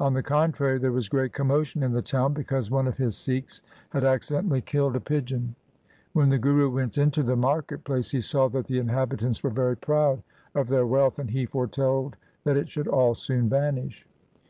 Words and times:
On 0.00 0.14
the 0.14 0.22
contrary, 0.22 0.78
there 0.78 0.92
was 0.92 1.10
great 1.10 1.34
commotion 1.34 1.82
in 1.82 1.92
the 1.92 2.00
town 2.00 2.32
because 2.32 2.70
one 2.70 2.88
of 2.88 2.96
his 2.96 3.18
Sikhs 3.18 3.60
had 3.90 4.02
accidentally 4.02 4.62
killed 4.62 4.96
a 4.96 4.98
pigeon. 4.98 5.56
When 6.14 6.30
the 6.30 6.38
Guru 6.38 6.70
went 6.70 6.96
into 6.96 7.22
the 7.22 7.36
market 7.36 7.84
place 7.84 8.12
he 8.12 8.22
saw 8.22 8.48
that 8.48 8.66
the 8.66 8.78
inhabitants 8.78 9.42
were 9.42 9.50
very 9.50 9.76
proud 9.76 10.22
of 10.54 10.68
their 10.68 10.86
wealth, 10.86 11.18
and 11.18 11.28
he 11.28 11.44
foretold 11.44 12.16
that 12.44 12.56
it 12.56 12.70
should 12.70 12.88
all 12.88 13.14
soon 13.14 13.50
vanish. 13.50 14.06